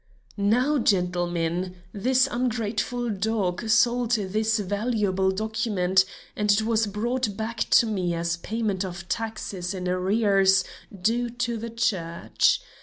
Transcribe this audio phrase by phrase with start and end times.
[0.35, 7.85] "Now, gentlemen, this ungrateful dog sold this valuable document, and it was brought back to
[7.85, 10.63] me as payment of taxes in arrears
[11.03, 12.61] due to the church.